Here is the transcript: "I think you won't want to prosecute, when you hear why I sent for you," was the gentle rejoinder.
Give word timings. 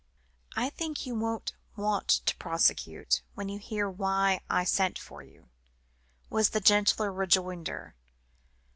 "I 0.55 0.71
think 0.71 1.05
you 1.05 1.13
won't 1.13 1.53
want 1.75 2.07
to 2.07 2.35
prosecute, 2.37 3.21
when 3.35 3.49
you 3.49 3.59
hear 3.59 3.87
why 3.87 4.41
I 4.49 4.63
sent 4.63 4.97
for 4.97 5.21
you," 5.21 5.47
was 6.27 6.49
the 6.49 6.59
gentle 6.59 7.05
rejoinder. 7.09 7.93